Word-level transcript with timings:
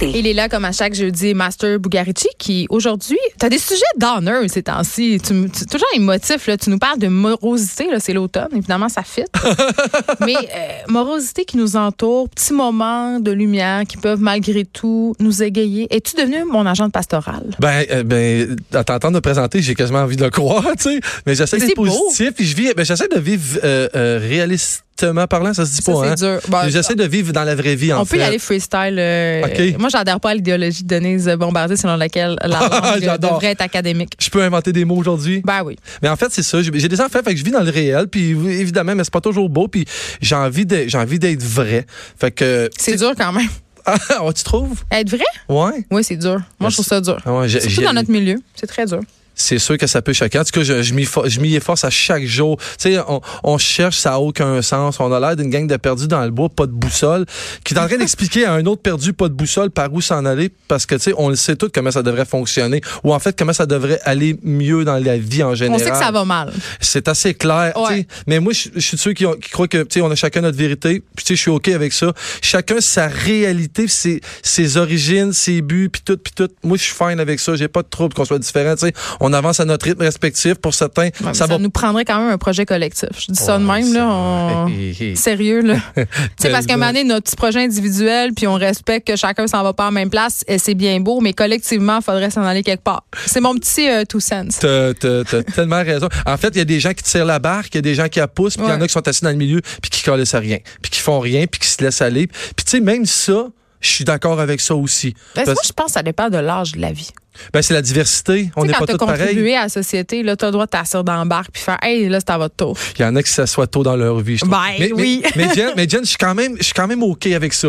Il 0.00 0.28
est 0.28 0.32
là 0.32 0.48
comme 0.48 0.64
à 0.64 0.70
chaque 0.70 0.94
jeudi, 0.94 1.34
Master 1.34 1.80
Bugarici, 1.80 2.28
qui 2.38 2.68
aujourd'hui, 2.70 3.18
tu 3.36 3.44
as 3.44 3.48
des 3.48 3.58
sujets 3.58 3.82
d'honneur 3.96 4.44
ces 4.46 4.62
temps-ci. 4.62 5.20
Tu, 5.20 5.50
toujours 5.66 5.88
émotif, 5.96 6.46
là. 6.46 6.56
Tu 6.56 6.70
nous 6.70 6.78
parles 6.78 7.00
de 7.00 7.08
morosité, 7.08 7.90
là, 7.90 7.98
c'est 7.98 8.12
l'automne, 8.12 8.46
évidemment, 8.54 8.88
ça 8.88 9.02
fit. 9.02 9.24
Mais 10.20 10.36
euh, 10.36 10.68
morosité 10.86 11.44
qui 11.44 11.56
nous 11.56 11.74
entoure, 11.74 12.28
petits 12.28 12.52
moments 12.52 13.18
de 13.18 13.32
lumière 13.32 13.82
qui 13.88 13.96
peuvent 13.96 14.20
malgré 14.20 14.64
tout 14.64 15.16
nous 15.18 15.42
égayer. 15.42 15.88
Es-tu 15.92 16.14
devenu 16.14 16.44
mon 16.44 16.64
agent 16.64 16.86
de 16.86 16.92
pastoral? 16.92 17.42
Ben, 17.58 17.84
euh, 17.90 18.04
ben, 18.04 18.56
à 18.72 18.84
t'entendre 18.84 19.16
me 19.16 19.20
présenter, 19.20 19.62
j'ai 19.62 19.74
quasiment 19.74 19.98
envie 20.02 20.14
de 20.16 20.22
le 20.22 20.30
croire, 20.30 20.62
tu 20.78 20.94
sais. 20.94 21.00
Mais 21.26 21.34
j'essaie 21.34 21.58
d'être 21.58 21.74
positif, 21.74 22.30
puis 22.36 22.46
je 22.46 22.54
vis, 22.54 22.72
ben, 22.76 22.84
j'essaie 22.84 23.08
de 23.08 23.18
vivre 23.18 23.58
euh, 23.64 23.88
euh, 23.96 24.20
réalistement 24.22 24.82
parlant, 25.28 25.52
ça 25.52 25.66
se 25.66 25.70
dit 25.72 25.82
Ça, 25.82 25.92
pas, 25.92 26.16
c'est 26.16 26.24
hein. 26.24 26.38
Ben, 26.48 26.68
j'essaie 26.68 26.94
de 26.94 27.02
vivre 27.04 27.32
dans 27.32 27.42
la 27.42 27.56
vraie 27.56 27.74
vie, 27.74 27.92
en 27.92 28.02
On 28.02 28.04
fait. 28.04 28.16
peut 28.18 28.22
y 28.22 28.24
aller 28.24 28.38
freestyle. 28.38 28.96
euh, 28.98 29.42
Moi, 29.78 29.88
j'adhère 29.90 30.20
pas 30.20 30.30
à 30.30 30.34
l'idéologie 30.34 30.82
de 30.84 30.88
Denise 30.88 31.26
Bombardier 31.38 31.76
selon 31.76 31.96
laquelle 31.96 32.36
la 32.42 32.48
langue 32.48 33.02
J'adore. 33.02 33.32
devrait 33.34 33.52
être 33.52 33.60
académique. 33.62 34.14
Je 34.18 34.30
peux 34.30 34.42
inventer 34.42 34.72
des 34.72 34.84
mots 34.84 34.96
aujourd'hui? 34.96 35.42
Ben 35.44 35.62
oui. 35.64 35.76
Mais 36.02 36.08
en 36.08 36.16
fait, 36.16 36.28
c'est 36.30 36.42
ça. 36.42 36.62
J'ai 36.62 36.70
des 36.70 37.00
enfants, 37.00 37.20
fait 37.24 37.32
que 37.32 37.36
je 37.36 37.44
vis 37.44 37.50
dans 37.50 37.62
le 37.62 37.70
réel, 37.70 38.08
puis 38.08 38.30
évidemment, 38.30 38.94
mais 38.94 39.04
c'est 39.04 39.12
pas 39.12 39.20
toujours 39.20 39.48
beau, 39.48 39.68
puis 39.68 39.84
j'ai 40.20 40.34
envie 40.34 40.64
d'être 40.66 41.42
vrai. 41.42 41.86
Fait 42.18 42.30
que. 42.30 42.68
C'est 42.78 42.96
dur 42.96 43.12
quand 43.16 43.32
même. 43.32 43.48
Ah, 43.84 43.98
tu 44.32 44.44
trouves? 44.44 44.84
Être 44.92 45.10
vrai? 45.10 45.24
Ouais. 45.48 45.84
Oui, 45.90 46.04
c'est 46.04 46.14
dur. 46.16 46.40
Moi, 46.60 46.70
je 46.70 46.76
trouve 46.76 46.86
ça 46.86 47.00
dur. 47.00 47.18
Ah 47.26 47.34
ouais, 47.34 47.48
Surtout 47.48 47.82
dans 47.82 47.92
notre 47.92 48.12
milieu. 48.12 48.36
C'est 48.54 48.68
très 48.68 48.86
dur. 48.86 49.00
C'est 49.34 49.58
sûr 49.58 49.78
que 49.78 49.86
ça 49.86 50.02
peut 50.02 50.12
choquer. 50.12 50.38
En 50.38 50.44
tout 50.44 50.50
cas, 50.52 50.62
je, 50.62 50.82
je 50.82 50.94
m'y 50.94 51.04
fo- 51.04 51.28
je 51.28 51.40
m'y 51.40 51.54
efforce 51.54 51.84
à 51.84 51.90
chaque 51.90 52.24
jour. 52.24 52.58
Tu 52.78 52.92
sais, 52.94 52.98
on, 53.08 53.20
on 53.42 53.58
cherche, 53.58 53.96
ça 53.98 54.10
n'a 54.10 54.20
aucun 54.20 54.60
sens. 54.62 55.00
On 55.00 55.10
a 55.12 55.18
l'air 55.20 55.36
d'une 55.36 55.48
gang 55.50 55.66
de 55.66 55.76
perdus 55.76 56.06
dans 56.08 56.22
le 56.24 56.30
bois, 56.30 56.48
pas 56.48 56.66
de 56.66 56.72
boussole, 56.72 57.24
qui 57.64 57.74
est 57.74 57.78
en 57.78 57.86
train 57.88 57.96
d'expliquer 57.96 58.44
à 58.44 58.52
un 58.52 58.66
autre 58.66 58.82
perdu, 58.82 59.12
pas 59.12 59.28
de 59.28 59.34
boussole, 59.34 59.70
par 59.70 59.92
où 59.92 60.00
s'en 60.00 60.24
aller, 60.26 60.50
parce 60.68 60.84
que, 60.86 60.94
tu 60.96 61.00
sais, 61.02 61.14
on 61.16 61.28
le 61.30 61.36
sait 61.36 61.56
tout 61.56 61.70
comment 61.72 61.90
ça 61.90 62.02
devrait 62.02 62.24
fonctionner, 62.26 62.80
ou 63.04 63.12
en 63.14 63.18
fait, 63.18 63.36
comment 63.38 63.52
ça 63.54 63.66
devrait 63.66 64.00
aller 64.04 64.38
mieux 64.42 64.84
dans 64.84 65.02
la 65.02 65.16
vie 65.16 65.42
en 65.42 65.50
On 65.50 65.54
général. 65.54 65.80
sait 65.82 65.90
que 65.90 65.96
ça 65.96 66.10
va 66.10 66.24
mal. 66.24 66.52
C'est 66.80 67.08
assez 67.08 67.34
clair. 67.34 67.72
Ouais. 67.76 68.06
Mais 68.26 68.38
moi, 68.38 68.52
je, 68.52 68.68
je 68.74 68.80
suis 68.80 68.96
de 68.96 69.00
ceux 69.00 69.12
qui, 69.14 69.24
ont- 69.26 69.34
qui 69.34 69.50
croient 69.50 69.68
que 69.68 69.78
tu 69.82 69.94
sais, 69.94 70.00
on 70.02 70.10
a 70.10 70.14
chacun 70.14 70.42
notre 70.42 70.58
vérité. 70.58 71.02
Puis 71.16 71.24
tu 71.24 71.28
sais, 71.32 71.36
je 71.36 71.40
suis 71.40 71.50
OK 71.50 71.68
avec 71.68 71.92
ça. 71.92 72.12
Chacun 72.42 72.80
sa 72.80 73.06
réalité, 73.08 73.88
ses, 73.88 74.20
ses 74.42 74.76
origines, 74.76 75.32
ses 75.32 75.62
buts, 75.62 75.88
puis 75.90 76.02
tout, 76.04 76.16
puis 76.16 76.32
tout. 76.36 76.48
Moi, 76.62 76.76
je 76.76 76.82
suis 76.82 76.94
fine 76.94 77.18
avec 77.20 77.40
ça. 77.40 77.54
J'ai 77.56 77.68
pas 77.68 77.82
de 77.82 77.88
trouble 77.88 78.14
qu'on 78.14 78.24
soit 78.24 78.38
différents. 78.38 78.74
tu 78.74 78.86
sais. 78.86 78.92
On 79.24 79.32
avance 79.32 79.60
à 79.60 79.64
notre 79.64 79.86
rythme 79.86 80.02
respectif. 80.02 80.54
Pour 80.56 80.74
certains, 80.74 81.04
Ouais, 81.04 81.10
ça, 81.32 81.34
ça 81.34 81.46
va. 81.46 81.58
nous 81.58 81.70
prendrait 81.70 82.04
quand 82.04 82.18
même 82.18 82.30
un 82.32 82.38
projet 82.38 82.66
collectif. 82.66 83.08
Je 83.18 83.32
dis 83.32 83.38
ça 83.38 83.56
de 83.58 83.64
même, 83.64 83.84
c'est- 83.84 83.94
là. 83.94 84.08
on-. 84.08 85.14
Sérieux, 85.16 85.62
là. 85.62 85.76
tu 85.96 86.02
sais, 86.38 86.50
parce 86.50 86.66
qu'à 86.66 86.74
un 86.74 86.76
moment 86.76 86.90
donné, 86.90 87.04
notre 87.04 87.24
petit 87.30 87.36
projet 87.36 87.60
individuel, 87.64 88.32
puis 88.34 88.46
on 88.46 88.54
respecte 88.54 89.06
que 89.06 89.16
chacun 89.16 89.46
s'en 89.46 89.62
va 89.62 89.72
pas 89.72 89.88
en 89.88 89.92
même 89.92 90.10
place, 90.10 90.44
et 90.48 90.58
c'est 90.58 90.74
bien 90.74 91.00
beau, 91.00 91.20
mais 91.20 91.32
collectivement, 91.32 91.98
il 92.00 92.04
faudrait 92.04 92.30
s'en 92.30 92.42
aller 92.42 92.62
quelque 92.62 92.82
part. 92.82 93.04
C'est 93.26 93.40
mon 93.40 93.54
petit 93.54 93.88
euh, 93.88 94.04
two 94.04 94.20
cents. 94.20 94.48
T'as, 94.60 94.92
t'as- 94.94 95.42
tellement 95.54 95.82
raison. 95.82 96.08
En 96.26 96.36
fait, 96.36 96.48
il 96.48 96.58
y 96.58 96.62
a 96.62 96.64
des 96.64 96.80
gens 96.80 96.92
qui 96.92 97.02
tirent 97.04 97.24
la 97.24 97.38
barque, 97.38 97.68
il 97.74 97.76
y 97.76 97.78
a 97.78 97.82
des 97.82 97.94
gens 97.94 98.08
qui 98.08 98.18
la 98.18 98.28
poussent, 98.28 98.56
puis 98.56 98.66
il 98.66 98.70
y 98.70 98.72
en 98.72 98.80
a 98.80 98.86
qui 98.86 98.92
sont 98.92 99.06
assis 99.06 99.22
dans 99.22 99.30
le 99.30 99.36
milieu, 99.36 99.60
puis 99.80 99.90
qui 99.90 100.02
connaissent 100.02 100.34
rien, 100.34 100.58
puis 100.82 100.90
qui 100.90 101.00
font 101.00 101.20
rien, 101.20 101.46
puis 101.46 101.60
qui 101.60 101.68
se 101.68 101.82
laissent 101.82 102.02
aller. 102.02 102.26
Puis 102.26 102.64
tu 102.64 102.70
sais, 102.72 102.80
même 102.80 103.06
ça, 103.06 103.46
je 103.80 103.88
suis 103.88 104.04
d'accord 104.04 104.40
avec 104.40 104.60
ça 104.60 104.74
aussi. 104.74 105.14
Ben, 105.36 105.44
Parce- 105.44 105.54
moi, 105.56 105.62
je 105.64 105.72
pense 105.72 105.86
que 105.86 105.92
ça 105.92 106.02
dépend 106.02 106.28
de 106.28 106.38
l'âge 106.38 106.72
de 106.72 106.80
la 106.80 106.92
vie. 106.92 107.10
Ben, 107.52 107.62
c'est 107.62 107.74
la 107.74 107.82
diversité. 107.82 108.50
On 108.56 108.64
n'est 108.64 108.72
quand 108.72 108.80
pas 108.80 108.92
tous 108.92 108.98
pareils. 108.98 109.18
contribué 109.20 109.56
à 109.56 109.62
la 109.62 109.68
société, 109.68 110.22
là, 110.22 110.36
tu 110.36 110.44
as 110.44 110.48
le 110.48 110.52
droit 110.52 110.66
de 110.66 110.70
t'asseoir 110.70 111.04
dans 111.04 111.22
le 111.22 111.28
bar 111.28 111.44
puis 111.52 111.62
faire 111.62 111.78
Hey, 111.82 112.08
là, 112.08 112.18
c'est 112.20 112.30
à 112.30 112.38
votre 112.38 112.56
tour. 112.56 112.76
Il 112.98 113.02
y 113.02 113.04
en 113.04 113.16
a 113.16 113.22
qui 113.22 113.30
s'assoient 113.30 113.66
tôt 113.66 113.82
dans 113.82 113.96
leur 113.96 114.20
vie. 114.20 114.36
je. 114.36 114.44
Ben, 114.44 114.58
mais, 114.78 114.92
oui. 114.92 115.22
Mais, 115.36 115.46
mais 115.48 115.54
Jen, 115.54 115.72
mais 115.76 115.88
Jen, 115.88 116.00
je 116.02 116.08
suis 116.08 116.18
quand 116.18 116.34
même, 116.34 116.56
je 116.58 116.64
suis 116.64 116.74
quand 116.74 116.86
même 116.86 117.02
ok 117.02 117.26
avec 117.26 117.52
ça. 117.52 117.68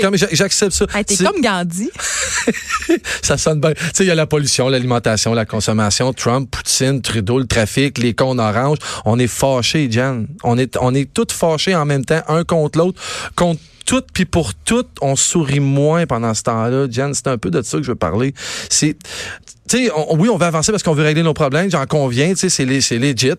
Quand 0.00 0.12
J'accepte 0.32 0.72
ça. 0.72 0.86
Hey, 0.94 1.04
T'es 1.04 1.16
comme 1.16 1.40
Gandhi. 1.40 1.90
Ça 3.22 3.36
sonne 3.36 3.60
bien. 3.60 3.72
Tu 3.72 3.84
sais, 3.92 4.04
il 4.04 4.06
y 4.06 4.10
a 4.10 4.14
la 4.14 4.26
pollution, 4.26 4.68
l'alimentation, 4.68 5.34
la 5.34 5.44
consommation, 5.44 6.12
Trump, 6.12 6.50
Poutine, 6.50 7.02
Trudeau, 7.02 7.38
le 7.38 7.46
trafic, 7.46 7.98
les 7.98 8.14
cons 8.14 8.38
orange. 8.38 8.78
On 9.04 9.18
est 9.18 9.26
fâchés, 9.26 9.90
Jen. 9.90 10.26
On 10.42 10.56
est, 10.58 10.76
on 10.80 10.94
est 10.94 11.12
tous 11.12 11.32
fâchés 11.32 11.74
en 11.74 11.84
même 11.84 12.04
temps, 12.04 12.22
un 12.28 12.44
contre 12.44 12.78
l'autre, 12.78 13.00
contre 13.34 13.60
tout, 13.88 14.02
puis 14.12 14.26
pour 14.26 14.52
tout, 14.52 14.84
on 15.00 15.16
sourit 15.16 15.60
moins 15.60 16.04
pendant 16.04 16.34
ce 16.34 16.42
temps-là. 16.42 16.88
Jen, 16.90 17.14
c'est 17.14 17.26
un 17.26 17.38
peu 17.38 17.50
de 17.50 17.62
ça 17.62 17.78
que 17.78 17.82
je 17.82 17.90
veux 17.90 17.96
parler. 17.96 18.34
C'est, 18.68 18.98
tu 19.66 19.78
sais, 19.86 19.90
on- 19.96 20.14
oui, 20.18 20.28
on 20.28 20.36
veut 20.36 20.44
avancer 20.44 20.72
parce 20.72 20.82
qu'on 20.82 20.92
veut 20.92 21.04
régler 21.04 21.22
nos 21.22 21.32
problèmes, 21.32 21.70
j'en 21.70 21.86
conviens, 21.86 22.28
tu 22.34 22.36
sais, 22.36 22.50
c'est 22.50 22.80
c'est 22.82 22.98
legit, 22.98 23.32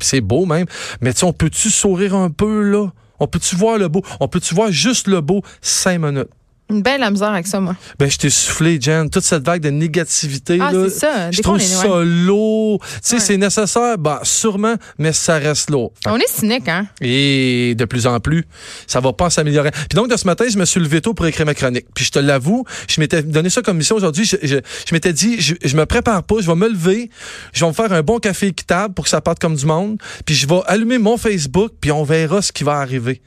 c'est 0.00 0.20
beau 0.22 0.46
même. 0.46 0.64
Mais 1.02 1.12
on 1.22 1.34
peut-tu 1.34 1.68
sourire 1.68 2.14
un 2.14 2.30
peu, 2.30 2.62
là? 2.62 2.86
On 3.20 3.26
peut-tu 3.26 3.56
voir 3.56 3.76
le 3.76 3.88
beau? 3.88 4.02
On 4.20 4.26
peut-tu 4.26 4.54
voir 4.54 4.72
juste 4.72 5.06
le 5.06 5.20
beau 5.20 5.42
cinq 5.60 5.98
minutes? 5.98 6.30
Une 6.70 6.80
belle 6.80 7.00
la 7.00 7.10
misère 7.10 7.28
avec 7.28 7.46
ça, 7.46 7.60
moi. 7.60 7.76
Ben, 7.98 8.10
je 8.10 8.16
t'ai 8.16 8.30
soufflé, 8.30 8.78
Jen. 8.80 9.10
Toute 9.10 9.22
cette 9.22 9.44
vague 9.44 9.60
de 9.60 9.68
négativité, 9.68 10.58
Ah, 10.60 10.72
là. 10.72 10.84
c'est 10.88 10.98
ça. 10.98 11.26
Des 11.28 11.36
Je 11.36 11.42
trouve 11.42 11.60
ça 11.60 12.02
lourd. 12.02 12.80
Tu 12.82 12.88
sais, 13.02 13.14
Ouais. 13.16 13.20
c'est 13.20 13.36
nécessaire, 13.36 13.98
bah, 13.98 14.20
sûrement, 14.22 14.74
mais 14.98 15.12
ça 15.12 15.36
reste 15.36 15.68
lourd. 15.70 15.92
On 16.06 16.16
est 16.16 16.26
cynique, 16.28 16.66
hein? 16.68 16.86
Et 17.02 17.74
de 17.76 17.84
plus 17.84 18.06
en 18.06 18.18
plus, 18.18 18.44
ça 18.86 19.00
va 19.00 19.12
pas 19.12 19.28
s'améliorer. 19.28 19.70
Puis 19.72 19.94
donc, 19.94 20.10
de 20.10 20.16
ce 20.16 20.26
matin, 20.26 20.46
je 20.48 20.56
me 20.56 20.64
suis 20.64 20.80
levé 20.80 21.02
tôt 21.02 21.12
pour 21.12 21.26
écrire 21.26 21.44
ma 21.44 21.54
chronique. 21.54 21.84
Puis 21.94 22.06
je 22.06 22.12
te 22.12 22.18
l'avoue, 22.18 22.64
je 22.88 22.98
m'étais 22.98 23.22
donné 23.22 23.50
ça 23.50 23.60
comme 23.60 23.76
mission 23.76 23.96
aujourd'hui. 23.96 24.24
Je, 24.24 24.36
je, 24.42 24.56
je 24.56 24.94
m'étais 24.94 25.12
dit, 25.12 25.40
je, 25.42 25.54
je 25.62 25.76
me 25.76 25.84
prépare 25.84 26.22
pas, 26.22 26.36
je 26.40 26.46
vais 26.46 26.56
me 26.56 26.68
lever, 26.68 27.10
je 27.52 27.60
vais 27.60 27.68
me 27.68 27.74
faire 27.74 27.92
un 27.92 28.02
bon 28.02 28.18
café 28.18 28.46
équitable 28.48 28.94
pour 28.94 29.04
que 29.04 29.10
ça 29.10 29.20
parte 29.20 29.38
comme 29.38 29.54
du 29.54 29.66
monde. 29.66 29.98
Puis 30.24 30.34
je 30.34 30.46
vais 30.48 30.60
allumer 30.66 30.96
mon 30.98 31.18
Facebook, 31.18 31.72
puis 31.80 31.92
on 31.92 32.04
verra 32.04 32.40
ce 32.40 32.52
qui 32.52 32.64
va 32.64 32.78
arriver. 32.78 33.20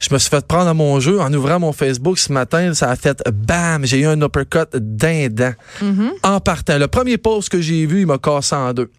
Je 0.00 0.12
me 0.14 0.18
suis 0.18 0.30
fait 0.30 0.46
prendre 0.46 0.68
à 0.68 0.74
mon 0.74 0.98
jeu 0.98 1.20
en 1.20 1.32
ouvrant 1.32 1.60
mon 1.60 1.72
Facebook 1.72 2.18
ce 2.18 2.32
matin. 2.32 2.72
Ça 2.74 2.90
a 2.90 2.96
fait 2.96 3.22
bam, 3.30 3.84
j'ai 3.84 4.00
eu 4.00 4.06
un 4.06 4.20
uppercut 4.20 4.74
dindant. 4.74 5.52
En 6.22 6.40
partant. 6.40 6.78
Le 6.78 6.88
premier 6.88 7.18
post 7.18 7.50
que 7.50 7.60
j'ai 7.60 7.86
vu, 7.86 8.00
il 8.00 8.06
m'a 8.06 8.18
cassé 8.18 8.54
en 8.54 8.72
deux. 8.72 8.90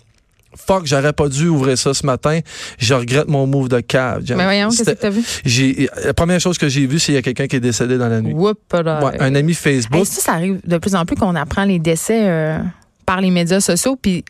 Fuck, 0.55 0.85
j'aurais 0.85 1.13
pas 1.13 1.29
dû 1.29 1.47
ouvrir 1.47 1.77
ça 1.77 1.93
ce 1.93 2.05
matin. 2.05 2.41
Je 2.77 2.93
regrette 2.93 3.29
mon 3.29 3.47
move 3.47 3.69
de 3.69 3.79
cave. 3.79 4.23
Mais 4.29 4.43
voyons, 4.43 4.69
qu'est-ce 4.69 4.83
que 4.83 4.91
t'as 4.91 5.09
vu? 5.09 5.23
j'ai 5.45 5.89
la 6.03 6.13
première 6.13 6.41
chose 6.41 6.57
que 6.57 6.67
j'ai 6.67 6.85
vue, 6.85 6.99
c'est 6.99 7.07
qu'il 7.07 7.15
y 7.15 7.17
a 7.17 7.21
quelqu'un 7.21 7.47
qui 7.47 7.55
est 7.55 7.61
décédé 7.61 7.97
dans 7.97 8.09
la 8.09 8.21
nuit. 8.21 8.33
Whoop, 8.33 8.59
là. 8.73 9.03
Ouais, 9.03 9.21
un 9.21 9.33
ami 9.35 9.53
Facebook. 9.53 10.01
Hey, 10.01 10.05
ça, 10.05 10.21
ça 10.21 10.33
arrive 10.33 10.59
de 10.65 10.77
plus 10.77 10.93
en 10.95 11.05
plus 11.05 11.15
qu'on 11.15 11.35
apprend 11.35 11.63
les 11.63 11.79
décès 11.79 12.27
euh, 12.27 12.57
par 13.05 13.21
les 13.21 13.31
médias 13.31 13.61
sociaux. 13.61 13.97
Puis 13.99 14.25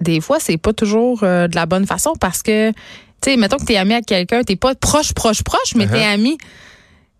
des 0.00 0.20
fois, 0.20 0.38
c'est 0.40 0.58
pas 0.58 0.74
toujours 0.74 1.20
euh, 1.22 1.48
de 1.48 1.56
la 1.56 1.64
bonne 1.64 1.86
façon 1.86 2.12
parce 2.20 2.42
que, 2.42 2.70
tu 3.22 3.30
sais, 3.30 3.36
mettons 3.36 3.56
que 3.56 3.64
t'es 3.64 3.76
ami 3.76 3.94
à 3.94 4.02
quelqu'un, 4.02 4.42
t'es 4.42 4.56
pas 4.56 4.74
proche, 4.74 5.12
proche, 5.12 5.42
proche, 5.42 5.74
mais 5.76 5.86
Uh-huh. 5.86 5.90
t'es 5.92 6.04
ami. 6.04 6.38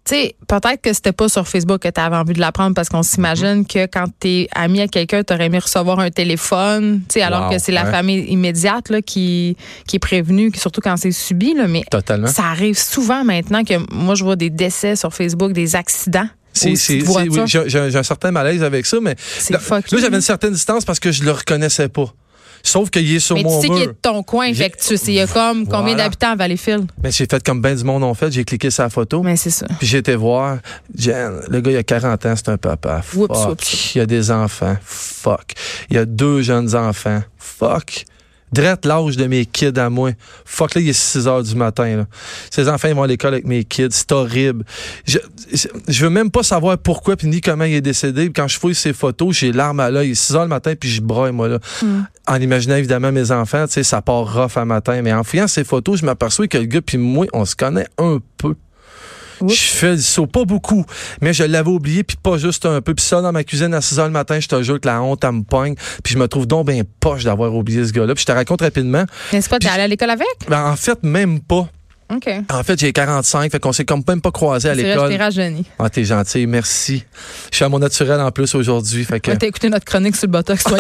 Tu 0.05 0.17
sais, 0.17 0.35
peut-être 0.49 0.83
que 0.83 0.93
c'était 0.93 1.13
pas 1.13 1.29
sur 1.29 1.47
Facebook 1.47 1.81
que 1.83 1.89
t'avais 1.89 2.17
envie 2.17 2.33
de 2.33 2.41
l'apprendre 2.41 2.75
parce 2.75 2.89
qu'on 2.89 3.05
s'imagine 3.05 3.65
que 3.65 3.87
quand 3.87 4.07
t'es 4.19 4.49
ami 4.53 4.81
à 4.81 4.89
quelqu'un, 4.89 5.23
t'aurais 5.23 5.47
aimé 5.47 5.61
recevoir 5.61 6.01
un 6.01 6.11
téléphone, 6.11 7.03
tu 7.09 7.15
sais, 7.15 7.23
alors 7.23 7.45
Wow, 7.45 7.51
que 7.53 7.59
c'est 7.61 7.71
la 7.71 7.85
famille 7.85 8.25
immédiate 8.25 8.89
là, 8.89 9.01
qui, 9.01 9.57
qui 9.87 9.97
est 9.97 10.01
prévenue, 10.01 10.51
surtout 10.57 10.81
quand 10.81 10.97
c'est 10.97 11.13
subi. 11.13 11.55
Là, 11.55 11.69
mais 11.69 11.83
Totalement. 11.89 12.27
ça 12.27 12.47
arrive 12.47 12.77
souvent 12.77 13.23
maintenant 13.23 13.63
que 13.63 13.75
moi, 13.95 14.17
je 14.17 14.25
vois 14.25 14.35
des 14.35 14.51
décès 14.51 14.97
sur 14.97 15.15
Facebook, 15.15 15.53
des 15.53 15.77
accidents. 15.77 16.27
Oui, 16.65 16.77
j'ai, 16.77 17.79
un 17.97 18.03
certain 18.03 18.31
malaise 18.33 18.63
avec 18.65 18.87
ça, 18.87 18.99
mais 19.01 19.15
C'est 19.39 19.53
là, 19.55 19.61
là, 19.71 19.81
j'avais 19.99 20.17
une 20.17 20.21
certaine 20.21 20.53
distance 20.53 20.85
parce 20.85 20.99
que 21.01 21.13
je 21.13 21.23
le 21.23 21.31
reconnaissais 21.31 21.89
pas. 21.89 22.13
Sauf 22.63 22.91
qu'il 22.91 23.15
est 23.15 23.19
sur 23.19 23.35
Mais 23.37 23.43
tu 23.43 23.49
mon 23.49 23.61
sais 23.61 23.69
mur. 23.69 23.75
qu'il 23.77 23.85
est 23.85 23.89
de 23.89 23.97
ton 24.01 24.23
coin, 24.23 24.53
fait 24.55 24.71
que 24.71 24.77
tu 24.79 24.97
sais, 24.97 25.13
il 25.13 25.15
y 25.15 25.21
a 25.21 25.27
comme 25.27 25.67
combien 25.67 25.97
d'habitants 25.97 26.31
à 26.33 26.37
Valleyfield? 26.37 26.91
Mais 27.03 27.11
j'ai 27.11 27.27
fait 27.29 27.43
comme 27.43 27.61
ben 27.61 27.77
du 27.77 27.83
monde 27.85 28.03
ont 28.05 28.15
fait. 28.15 28.31
J'ai 28.31 28.45
cliqué 28.45 28.71
sa 28.71 28.89
photo. 28.89 29.23
Mais 29.23 29.37
c'est 29.37 29.51
ça. 29.51 29.67
Puis 29.79 29.87
j'ai 29.87 29.99
été 29.99 30.15
voir. 30.15 30.59
Jen, 30.97 31.41
le 31.49 31.61
gars, 31.61 31.71
il 31.73 31.77
a 31.77 31.83
40 31.83 32.27
ans, 32.27 32.35
c'est 32.37 32.49
un 32.51 32.57
papa. 32.57 33.03
Oups, 33.17 33.37
Fuck. 33.37 33.51
oups. 33.53 33.95
Il 33.95 33.99
y 33.99 34.01
a 34.01 34.07
des 34.07 34.31
enfants. 34.31 34.77
Fuck. 34.85 35.53
Il 35.91 35.97
y 35.97 35.99
a 35.99 36.05
deux 36.05 36.43
jeunes 36.43 36.75
enfants. 36.77 37.23
Fuck. 37.39 38.05
Drette 38.53 38.85
l'âge 38.85 39.17
de 39.17 39.27
mes 39.27 39.47
kids 39.47 39.79
à 39.79 39.89
moi. 39.91 40.11
Fuck, 40.45 40.75
là, 40.75 40.81
il 40.81 40.89
est 40.89 40.93
6 40.93 41.27
heures 41.27 41.43
du 41.43 41.55
matin. 41.55 41.97
Là. 41.97 42.07
Ces 42.51 42.69
enfants, 42.69 42.89
ils 42.89 42.95
vont 42.95 43.03
à 43.03 43.07
l'école 43.07 43.35
avec 43.35 43.47
mes 43.47 43.65
kids. 43.65 43.89
C'est 43.91 44.13
horrible. 44.13 44.65
Je, 45.07 45.19
je 45.89 46.05
veux 46.05 46.11
même 46.11 46.31
pas 46.31 46.43
savoir 46.43 46.79
pourquoi 46.79 47.17
puis 47.17 47.29
ni 47.29 47.41
comment 47.41 47.65
il 47.65 47.75
est 47.75 47.81
décédé. 47.81 48.25
Puis 48.25 48.35
quand 48.35 48.49
je 48.49 48.59
fouille 48.59 48.75
ses 48.75 48.93
photos, 48.93 49.37
j'ai 49.37 49.53
larmes 49.53 49.81
à 49.81 49.91
l'œil. 49.91 50.09
Il 50.09 50.13
est 50.13 50.15
6 50.15 50.37
heures 50.37 50.43
le 50.43 50.49
matin 50.49 50.75
puis 50.79 50.91
je 50.91 51.01
braille, 51.01 51.33
moi, 51.33 51.49
là. 51.49 51.59
En 52.27 52.41
imaginant 52.41 52.77
évidemment 52.77 53.11
mes 53.11 53.31
enfants, 53.31 53.67
tu 53.67 53.75
sais, 53.75 53.83
ça 53.83 54.03
part 54.03 54.33
rough 54.33 54.57
à 54.57 54.65
matin. 54.65 55.01
Mais 55.03 55.13
en 55.13 55.25
fouillant 55.25 55.49
ses 55.49 55.65
photos, 55.65 56.01
je 56.01 56.07
m'aperçois 56.07 56.47
que 56.47 56.59
le 56.59 56.67
gars 56.67 56.83
puis 56.83 56.99
moi, 56.99 57.27
on 57.33 57.45
se 57.45 57.57
connaît 57.57 57.87
un 57.99 58.19
peu. 58.37 58.55
Oups. 59.43 59.55
Je 59.55 59.63
fais 59.63 59.93
le 59.93 59.99
saut, 59.99 60.27
pas 60.27 60.45
beaucoup, 60.45 60.85
mais 61.21 61.33
je 61.33 61.45
l'avais 61.45 61.71
oublié, 61.71 62.03
puis 62.03 62.17
pas 62.23 62.39
juste 62.39 62.67
un 62.67 62.81
peu. 62.81 62.95
Puis 62.95 63.05
ça, 63.05 63.21
dans 63.21 63.33
ma 63.33 63.45
cuisine 63.45 63.75
à 63.75 63.81
6 63.81 63.99
heures 63.99 64.07
le 64.07 64.13
matin, 64.13 64.41
je 64.41 64.49
te 64.49 64.63
jure 64.63 64.81
que 64.81 64.89
la 64.89 65.03
honte, 65.03 65.25
elle 65.25 65.33
me 65.33 65.43
pogne. 65.43 65.75
Puis 66.03 66.15
je 66.15 66.19
me 66.19 66.29
trouve 66.29 66.47
donc 66.47 66.67
bien 66.67 66.83
poche 67.01 67.25
d'avoir 67.25 67.55
oublié 67.55 67.85
ce 67.85 67.93
gars-là. 67.93 68.15
Puis 68.15 68.23
je 68.23 68.27
te 68.27 68.33
raconte 68.33 68.63
rapidement. 68.63 69.05
N'est-ce 69.33 69.49
pas, 69.49 69.59
t'es 69.59 69.69
allé 69.69 69.83
à 69.83 69.89
l'école 69.89 70.11
avec? 70.11 70.27
Ben, 70.49 70.71
en 70.71 70.77
fait, 70.77 71.03
même 71.03 71.41
pas. 71.41 71.69
En 72.53 72.63
fait, 72.63 72.79
j'ai 72.81 72.93
45, 72.93 73.51
fait 73.51 73.59
qu'on 73.61 73.73
s'est 73.73 73.85
comme 73.85 74.03
même 74.07 74.21
pas 74.21 74.31
croisés 74.31 74.69
à 74.69 74.75
C'est 74.75 74.83
vrai, 74.83 74.93
je 74.95 74.99
l'école. 75.09 75.21
rajeuni. 75.23 75.65
Ah, 75.79 75.89
t'es 75.91 76.05
gentil, 76.05 76.47
merci. 76.47 77.05
Je 77.51 77.57
suis 77.57 77.65
à 77.65 77.69
mon 77.69 77.79
naturel 77.79 78.21
en 78.21 78.31
plus 78.31 78.55
aujourd'hui, 78.55 79.05
fait 79.05 79.21
que... 79.21 79.31
Ouais, 79.31 79.37
T'as 79.37 79.47
écouté 79.47 79.69
notre 79.69 79.85
chronique 79.85 80.17
sur 80.17 80.27
le 80.27 80.33
botox, 80.33 80.65
toi. 80.65 80.79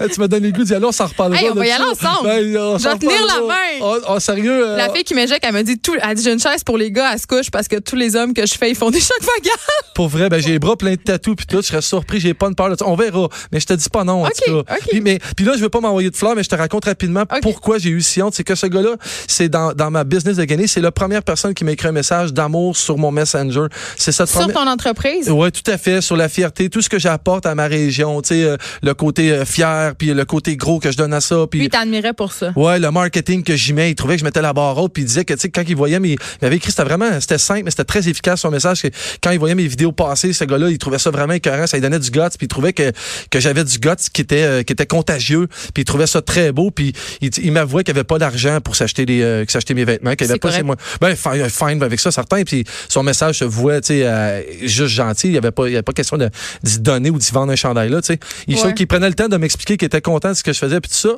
Hey, 0.00 0.08
tu 0.12 0.20
m'as 0.20 0.28
donné 0.28 0.48
le 0.48 0.52
goût 0.52 0.64
d'y 0.64 0.74
aller, 0.74 0.84
on 0.84 0.92
s'en 0.92 1.06
reparlera. 1.06 1.40
Hey, 1.42 1.50
on 1.50 1.54
va 1.54 1.66
y 1.66 1.70
aller 1.70 1.84
ensemble. 1.84 2.24
Ben, 2.28 2.56
on 2.56 2.78
Je 2.78 2.88
vais 2.88 2.98
tenir 2.98 3.26
la 3.26 3.40
main. 3.46 3.54
Oh, 3.80 3.96
oh, 4.08 4.20
sérieux? 4.20 4.68
euh, 4.70 4.76
La 4.76 4.90
fille 4.90 5.04
qui 5.04 5.14
m'éjecte, 5.14 5.44
elle 5.46 5.52
m'a 5.52 5.62
dit, 5.62 5.78
tout, 5.78 5.94
elle 6.00 6.14
dit, 6.16 6.22
j'ai 6.22 6.32
une 6.32 6.40
chaise 6.40 6.62
pour 6.64 6.78
les 6.78 6.90
gars, 6.90 7.10
elle 7.12 7.18
se 7.18 7.26
couche 7.26 7.50
parce 7.50 7.68
que 7.68 7.76
tous 7.76 7.96
les 7.96 8.16
hommes 8.16 8.34
que 8.34 8.46
je 8.46 8.54
fais, 8.54 8.70
ils 8.70 8.76
font 8.76 8.90
des 8.90 9.00
chocs 9.00 9.20
vagales. 9.20 9.56
Pour 9.94 10.08
vrai, 10.08 10.28
ben, 10.28 10.40
j'ai 10.40 10.50
les 10.50 10.58
bras 10.58 10.76
pleins 10.76 10.92
de 10.92 10.96
tatous 10.96 11.36
puis 11.36 11.46
tout. 11.46 11.56
Je 11.62 11.66
serais 11.66 11.82
surpris, 11.82 12.20
j'ai 12.20 12.34
pas 12.34 12.46
une 12.48 12.54
peur 12.54 12.70
de 12.70 12.76
ça. 12.78 12.86
On 12.86 12.96
verra. 12.96 13.28
Mais 13.52 13.60
je 13.60 13.66
te 13.66 13.72
dis 13.74 13.88
pas 13.88 14.04
non, 14.04 14.22
en 14.24 14.26
Ok, 14.26 14.32
tout 14.46 14.62
cas. 14.64 14.74
Puis, 14.90 15.00
mais, 15.00 15.18
puis 15.36 15.44
là, 15.44 15.52
je 15.56 15.60
veux 15.62 15.68
pas 15.68 15.80
m'envoyer 15.80 16.10
de 16.10 16.16
fleurs, 16.16 16.34
mais 16.36 16.42
je 16.42 16.48
te 16.48 16.54
raconte 16.56 16.84
rapidement 16.84 17.24
pourquoi 17.42 17.78
j'ai 17.78 17.90
eu 17.90 18.00
si 18.00 18.20
honte. 18.22 18.34
C'est 18.34 18.44
que 18.44 18.54
ce 18.54 18.66
gars-là, 18.66 18.96
c'est 19.28 19.48
dans, 19.48 19.61
dans 19.76 19.90
ma 19.90 20.04
business 20.04 20.36
de 20.36 20.44
gagner, 20.44 20.66
c'est 20.66 20.80
la 20.80 20.92
première 20.92 21.22
personne 21.22 21.54
qui 21.54 21.64
m'a 21.64 21.72
écrit 21.72 21.88
un 21.88 21.92
message 21.92 22.32
d'amour 22.32 22.76
sur 22.76 22.98
mon 22.98 23.10
Messenger. 23.10 23.66
C'est 23.96 24.12
cette 24.12 24.28
Sur 24.28 24.40
première. 24.40 24.56
ton 24.56 24.68
entreprise? 24.68 25.30
Ouais, 25.30 25.50
tout 25.50 25.68
à 25.70 25.78
fait. 25.78 26.00
Sur 26.00 26.16
la 26.16 26.28
fierté, 26.28 26.68
tout 26.68 26.82
ce 26.82 26.88
que 26.88 26.98
j'apporte 26.98 27.46
à 27.46 27.54
ma 27.54 27.66
région, 27.66 28.20
tu 28.22 28.28
sais, 28.28 28.44
euh, 28.44 28.56
le 28.82 28.94
côté 28.94 29.32
euh, 29.32 29.44
fier, 29.44 29.94
puis 29.96 30.12
le 30.12 30.24
côté 30.24 30.56
gros 30.56 30.78
que 30.80 30.90
je 30.90 30.96
donne 30.96 31.14
à 31.14 31.20
ça, 31.20 31.46
puis 31.50 31.68
t'admirait 31.68 32.12
pour 32.12 32.32
ça. 32.32 32.52
Ouais, 32.56 32.78
le 32.78 32.90
marketing 32.90 33.42
que 33.42 33.56
j'y 33.56 33.72
mets, 33.72 33.90
il 33.90 33.94
trouvait 33.94 34.14
que 34.14 34.20
je 34.20 34.24
mettais 34.24 34.42
la 34.42 34.52
barre 34.52 34.76
haute, 34.78 34.92
puis 34.92 35.02
il 35.02 35.06
disait 35.06 35.24
que, 35.24 35.34
tu 35.34 35.40
sais, 35.40 35.48
quand 35.50 35.62
il 35.66 35.76
voyait 35.76 36.00
mes. 36.00 36.12
Il 36.12 36.18
m'avait 36.42 36.56
écrit, 36.56 36.70
c'était 36.70 36.84
vraiment, 36.84 37.20
c'était 37.20 37.38
simple, 37.38 37.62
mais 37.64 37.70
c'était 37.70 37.84
très 37.84 38.08
efficace 38.08 38.40
son 38.40 38.50
message. 38.50 38.82
Que 38.82 38.88
quand 39.22 39.30
il 39.30 39.38
voyait 39.38 39.54
mes 39.54 39.66
vidéos 39.66 39.92
passer, 39.92 40.32
ce 40.32 40.44
gars-là, 40.44 40.68
il 40.70 40.78
trouvait 40.78 40.98
ça 40.98 41.10
vraiment 41.10 41.32
écœurant, 41.34 41.66
ça 41.66 41.76
lui 41.76 41.82
donnait 41.82 41.98
du 41.98 42.10
guts, 42.10 42.20
puis 42.36 42.46
il 42.46 42.48
trouvait 42.48 42.72
que, 42.72 42.92
que 43.30 43.40
j'avais 43.40 43.64
du 43.64 43.78
guts 43.78 43.90
qui 44.12 44.22
était, 44.22 44.42
euh, 44.42 44.62
qui 44.62 44.72
était 44.72 44.86
contagieux, 44.86 45.46
puis 45.74 45.82
il 45.82 45.84
trouvait 45.84 46.06
ça 46.06 46.22
très 46.22 46.52
beau, 46.52 46.70
puis 46.70 46.92
il, 47.20 47.30
il 47.42 47.52
m'avouait 47.52 47.84
qu'il 47.84 47.92
avait 47.94 48.04
pas 48.04 48.18
d'argent 48.18 48.60
pour 48.60 48.76
s'acheter 48.76 49.06
des, 49.06 49.44
euh, 49.56 49.60
s'acheter 49.60 49.74
mes 49.74 49.84
vêtements, 49.84 50.14
qu'il 50.14 50.24
avait 50.24 50.34
C'est 50.34 50.38
pas 50.38 50.52
chez 50.52 50.62
moi. 50.62 50.76
Ben, 51.00 51.14
fine, 51.16 51.48
fine 51.48 51.82
avec 51.82 52.00
ça, 52.00 52.10
certain, 52.10 52.42
puis 52.42 52.64
son 52.88 53.02
message 53.02 53.38
se 53.38 53.44
vouait, 53.44 53.80
tu 53.80 53.88
sais, 53.88 54.06
euh, 54.06 54.40
juste 54.62 54.94
gentil, 54.94 55.28
il 55.28 55.34
y 55.34 55.38
avait 55.38 55.50
pas, 55.50 55.66
il 55.68 55.72
y 55.72 55.74
avait 55.74 55.82
pas 55.82 55.92
question 55.92 56.16
de, 56.16 56.30
d'y 56.62 56.78
donner 56.80 57.10
ou 57.10 57.18
d'y 57.18 57.30
vendre 57.30 57.52
un 57.52 57.56
chandail, 57.56 57.88
là, 57.90 58.00
tu 58.00 58.06
sais. 58.14 58.18
Il, 58.48 58.56
Ouais. 58.62 58.74
qu'il 58.74 58.86
prenait 58.86 59.08
le 59.08 59.14
temps 59.14 59.28
de 59.28 59.36
m'expliquer 59.36 59.76
qu'il 59.76 59.86
était 59.86 60.00
content 60.00 60.28
de 60.30 60.34
ce 60.34 60.42
que 60.44 60.52
je 60.52 60.58
faisais, 60.58 60.80
puis 60.80 60.90
tout 60.90 60.96
ça. 60.96 61.16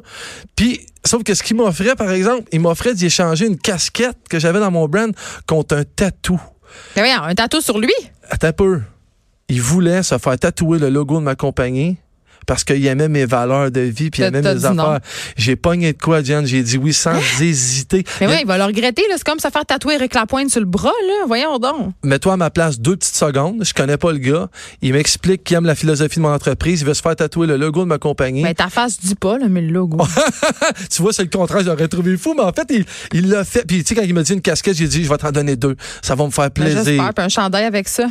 Puis, 0.56 0.86
sauf 1.04 1.22
que 1.22 1.34
ce 1.34 1.42
qu'il 1.42 1.56
m'offrait, 1.56 1.94
par 1.94 2.10
exemple, 2.10 2.44
il 2.52 2.60
m'offrait 2.60 2.94
d'y 2.94 3.06
échanger 3.06 3.46
une 3.46 3.58
casquette 3.58 4.16
que 4.30 4.38
j'avais 4.38 4.60
dans 4.60 4.70
mon 4.70 4.88
brand 4.88 5.12
contre 5.46 5.76
un 5.76 5.84
tatou. 5.84 6.40
Voyons, 6.96 7.22
un 7.22 7.34
tatou 7.34 7.60
sur 7.60 7.78
lui? 7.78 7.92
Attends 8.30 8.48
un 8.48 8.52
peu. 8.52 8.80
Il 9.48 9.60
voulait 9.60 10.02
se 10.02 10.16
faire 10.16 10.38
tatouer 10.38 10.78
le 10.78 10.88
logo 10.88 11.18
de 11.18 11.24
ma 11.24 11.34
compagnie 11.34 11.98
parce 12.46 12.64
qu'il 12.64 12.84
aimait 12.86 13.08
mes 13.08 13.24
valeurs 13.26 13.70
de 13.70 13.80
vie 13.80 14.10
puis 14.10 14.22
il 14.22 14.26
aimait 14.26 14.42
mes 14.42 14.64
affaires. 14.64 15.00
J'ai 15.36 15.56
pogné 15.56 15.92
de 15.92 15.98
quoi, 15.98 16.22
Jen? 16.22 16.44
J'ai 16.46 16.62
dit 16.62 16.76
oui 16.78 16.92
sans 16.92 17.14
hésiter. 17.40 18.04
Mais 18.20 18.26
ouais, 18.26 18.40
il 18.42 18.46
va 18.46 18.58
le 18.58 18.64
regretter. 18.64 19.02
là. 19.08 19.14
C'est 19.16 19.24
comme 19.24 19.38
se 19.38 19.48
faire 19.48 19.64
tatouer 19.64 19.94
Eric 19.94 20.14
Lapointe 20.14 20.50
sur 20.50 20.60
le 20.60 20.66
bras, 20.66 20.92
là. 21.06 21.24
Voyons 21.26 21.58
donc. 21.58 21.92
Mets-toi 22.02 22.34
à 22.34 22.36
ma 22.36 22.50
place 22.50 22.78
deux 22.80 22.96
petites 22.96 23.16
secondes. 23.16 23.64
Je 23.64 23.72
connais 23.72 23.96
pas 23.96 24.12
le 24.12 24.18
gars. 24.18 24.48
Il 24.82 24.92
m'explique 24.92 25.44
qu'il 25.44 25.56
aime 25.56 25.64
la 25.66 25.74
philosophie 25.74 26.16
de 26.16 26.22
mon 26.22 26.32
entreprise. 26.32 26.80
Il 26.82 26.86
veut 26.86 26.94
se 26.94 27.02
faire 27.02 27.16
tatouer 27.16 27.46
le 27.46 27.56
logo 27.56 27.80
de 27.82 27.88
ma 27.88 27.98
compagnie. 27.98 28.42
Mais 28.42 28.54
ta 28.54 28.68
face 28.68 29.00
dit 29.00 29.14
pas, 29.14 29.38
là, 29.38 29.46
mais 29.48 29.60
le 29.62 29.72
logo. 29.72 29.98
tu 30.90 31.02
vois, 31.02 31.12
c'est 31.12 31.22
le 31.22 31.28
contraire, 31.30 31.62
j'aurais 31.64 31.88
trouvé 31.88 32.16
fou, 32.16 32.34
mais 32.36 32.42
en 32.44 32.52
fait, 32.52 32.84
il 33.12 33.28
l'a 33.28 33.44
fait. 33.44 33.64
Puis, 33.66 33.82
tu 33.84 33.88
sais, 33.88 33.94
quand 33.94 34.02
il 34.06 34.14
m'a 34.14 34.22
dit 34.22 34.32
une 34.32 34.40
casquette, 34.42 34.76
j'ai 34.76 34.88
dit, 34.88 35.04
je 35.04 35.08
vais 35.08 35.16
t'en 35.16 35.30
donner 35.32 35.56
deux. 35.56 35.76
Ça 36.02 36.14
va 36.14 36.24
me 36.26 36.30
faire 36.30 36.44
Ben, 36.44 36.50
plaisir. 36.50 36.84
J'espère. 36.84 37.24
Un 37.24 37.28
chandail 37.28 37.64
avec 37.64 37.88
ça. 37.88 38.06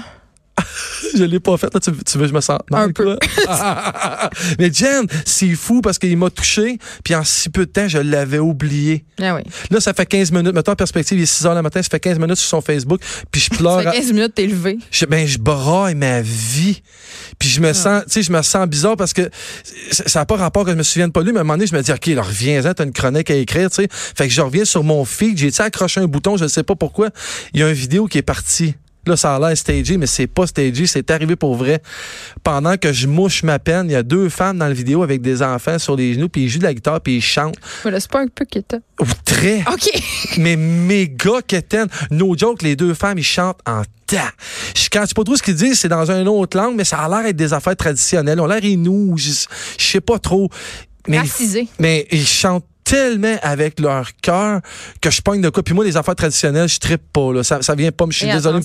je 1.17 1.23
l'ai 1.23 1.39
pas 1.39 1.57
fait. 1.57 1.73
Là, 1.73 1.79
tu, 1.79 1.91
tu 1.91 2.17
veux 2.17 2.23
que 2.23 2.29
je 2.29 2.33
me 2.33 2.41
sente 2.41 2.61
Un 2.71 2.91
peu. 2.91 3.17
mais 4.59 4.71
Jen, 4.71 5.05
c'est 5.25 5.53
fou 5.55 5.81
parce 5.81 5.97
qu'il 5.97 6.17
m'a 6.17 6.29
touché, 6.29 6.77
puis 7.03 7.15
en 7.15 7.23
si 7.23 7.49
peu 7.49 7.65
de 7.65 7.71
temps, 7.71 7.87
je 7.87 7.97
l'avais 7.99 8.39
oublié. 8.39 9.05
Ah 9.21 9.35
oui. 9.35 9.41
Là, 9.69 9.79
ça 9.79 9.93
fait 9.93 10.05
15 10.05 10.31
minutes. 10.31 10.53
Mettons 10.53 10.71
en 10.73 10.75
perspective, 10.75 11.17
il 11.17 11.23
est 11.23 11.27
6 11.27 11.45
heures 11.45 11.55
le 11.55 11.61
matin, 11.61 11.81
ça 11.81 11.89
fait 11.89 11.99
15 11.99 12.19
minutes 12.19 12.35
sur 12.37 12.49
son 12.49 12.61
Facebook, 12.61 13.01
puis 13.31 13.41
je 13.41 13.49
pleure. 13.49 13.81
Ça 13.83 13.91
fait 13.91 13.99
15 13.99 14.13
minutes, 14.13 14.35
t'es 14.35 14.47
levé. 14.47 14.79
je, 14.91 15.05
ben, 15.05 15.27
je 15.27 15.37
braille 15.37 15.95
ma 15.95 16.21
vie. 16.21 16.81
Puis 17.39 17.49
je 17.49 17.61
me 17.61 17.69
Ah. 17.69 17.73
sens, 17.73 18.03
tu 18.05 18.11
sais, 18.11 18.23
je 18.23 18.31
me 18.31 18.41
sens 18.41 18.67
bizarre 18.67 18.95
parce 18.97 19.13
que 19.13 19.29
ça 19.91 20.19
n'a 20.19 20.25
pas 20.25 20.35
rapport 20.35 20.65
que 20.65 20.71
je 20.71 20.75
me 20.75 20.83
souvienne 20.83 21.11
pas 21.11 21.21
de 21.21 21.25
lui, 21.25 21.33
mais 21.33 21.39
à 21.39 21.41
un 21.41 21.43
moment 21.43 21.55
donné, 21.55 21.67
je 21.67 21.75
me 21.75 21.81
dis, 21.81 21.91
OK, 21.91 22.05
là, 22.07 22.21
reviens-en, 22.21 22.73
t'as 22.73 22.83
une 22.83 22.91
chronique 22.93 23.29
à 23.31 23.35
écrire, 23.35 23.69
tu 23.69 23.77
sais. 23.77 23.87
Fait 23.91 24.27
que 24.27 24.33
je 24.33 24.41
reviens 24.41 24.65
sur 24.65 24.83
mon 24.83 25.05
feed, 25.05 25.37
j'ai, 25.37 25.51
accroché 25.61 26.01
un 26.01 26.07
bouton, 26.07 26.37
je 26.37 26.43
ne 26.43 26.49
sais 26.49 26.63
pas 26.63 26.75
pourquoi. 26.75 27.09
Il 27.53 27.59
y 27.59 27.63
a 27.63 27.67
une 27.69 27.73
vidéo 27.75 28.07
qui 28.07 28.17
est 28.17 28.23
partie. 28.23 28.75
Là, 29.05 29.17
ça 29.17 29.35
a 29.35 29.39
l'air 29.39 29.57
stagé, 29.57 29.97
mais 29.97 30.07
c'est 30.07 30.27
pas 30.27 30.47
stagé, 30.47 30.87
c'est 30.87 31.11
arrivé 31.11 31.35
pour 31.35 31.55
vrai. 31.55 31.81
Pendant 32.43 32.77
que 32.77 32.93
je 32.93 33.07
mouche 33.07 33.43
ma 33.43 33.59
peine, 33.59 33.87
il 33.89 33.93
y 33.93 33.95
a 33.95 34.03
deux 34.03 34.29
femmes 34.29 34.57
dans 34.57 34.67
la 34.67 34.73
vidéo 34.73 35.03
avec 35.03 35.21
des 35.21 35.41
enfants 35.41 35.77
sur 35.77 35.95
les 35.95 36.13
genoux, 36.13 36.29
puis 36.29 36.43
ils 36.43 36.49
jouent 36.49 36.59
de 36.59 36.63
la 36.63 36.73
guitare, 36.73 37.01
puis 37.01 37.17
ils 37.17 37.21
chantent. 37.21 37.55
Mais 37.83 37.91
là, 37.91 37.99
c'est 37.99 38.11
pas 38.11 38.21
un 38.21 38.27
peu 38.27 38.45
qui 38.45 38.59
était. 38.59 38.79
Ou 39.01 39.05
très 39.25 39.59
OK. 39.61 39.89
mais 40.37 40.55
méga 40.55 41.41
quétaine. 41.45 41.87
No 42.11 42.37
joke, 42.37 42.61
les 42.61 42.75
deux 42.75 42.93
femmes, 42.93 43.17
ils 43.17 43.23
chantent 43.23 43.59
en 43.67 43.81
ta. 44.07 44.31
Je 44.75 44.87
quand 44.91 45.05
sais 45.05 45.13
pas 45.13 45.23
trop 45.23 45.35
ce 45.35 45.43
qu'ils 45.43 45.55
disent, 45.55 45.79
c'est 45.79 45.89
dans 45.89 46.09
une 46.09 46.27
autre 46.27 46.57
langue, 46.57 46.75
mais 46.75 46.85
ça 46.85 46.99
a 46.99 47.09
l'air 47.09 47.23
d'être 47.23 47.35
des 47.35 47.53
affaires 47.53 47.75
traditionnelles. 47.75 48.39
On 48.39 48.49
a 48.49 48.59
l'air 48.59 48.63
inou, 48.63 49.17
je 49.17 49.31
je 49.77 49.85
sais 49.85 50.01
pas 50.01 50.19
trop. 50.19 50.49
Mais, 51.07 51.19
Racisé. 51.19 51.67
mais 51.79 52.07
ils 52.11 52.25
chantent 52.25 52.65
tellement 52.83 53.35
avec 53.41 53.79
leur 53.79 54.09
cœur 54.21 54.61
que 55.01 55.09
je 55.09 55.21
pogne 55.21 55.41
de 55.41 55.49
quoi. 55.49 55.63
Puis 55.63 55.73
moi, 55.73 55.85
les 55.85 55.97
affaires 55.97 56.15
traditionnelles, 56.15 56.69
je 56.69 56.79
trippe 56.79 57.03
pas. 57.11 57.33
Là. 57.33 57.43
Ça, 57.43 57.61
ça 57.61 57.75
vient 57.75 57.91
pas 57.91 58.05
me... 58.05 58.11
Je 58.11 58.19
suis 58.19 58.27
désolé. 58.27 58.59